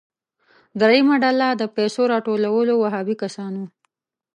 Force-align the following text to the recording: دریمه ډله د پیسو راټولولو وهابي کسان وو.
دریمه 0.79 1.15
ډله 1.23 1.47
د 1.53 1.63
پیسو 1.75 2.01
راټولولو 2.13 2.73
وهابي 2.77 3.15
کسان 3.23 3.51
وو. 3.59 3.67